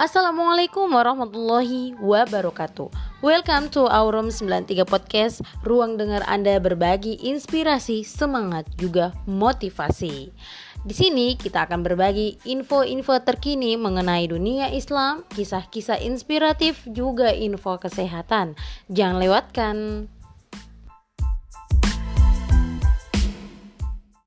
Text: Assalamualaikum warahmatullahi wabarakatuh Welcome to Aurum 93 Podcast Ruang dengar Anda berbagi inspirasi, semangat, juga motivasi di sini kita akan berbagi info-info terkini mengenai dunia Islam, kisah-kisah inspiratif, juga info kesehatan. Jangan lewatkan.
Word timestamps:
Assalamualaikum 0.00 0.96
warahmatullahi 0.96 1.92
wabarakatuh 2.00 2.88
Welcome 3.20 3.68
to 3.68 3.84
Aurum 3.84 4.32
93 4.32 4.88
Podcast 4.88 5.44
Ruang 5.60 6.00
dengar 6.00 6.24
Anda 6.24 6.56
berbagi 6.56 7.20
inspirasi, 7.20 8.00
semangat, 8.08 8.64
juga 8.80 9.12
motivasi 9.28 10.32
di 10.80 10.96
sini 10.96 11.36
kita 11.36 11.68
akan 11.68 11.84
berbagi 11.84 12.40
info-info 12.48 13.20
terkini 13.20 13.76
mengenai 13.76 14.24
dunia 14.24 14.72
Islam, 14.72 15.28
kisah-kisah 15.28 16.00
inspiratif, 16.00 16.80
juga 16.88 17.36
info 17.36 17.76
kesehatan. 17.76 18.56
Jangan 18.88 19.20
lewatkan. 19.20 19.76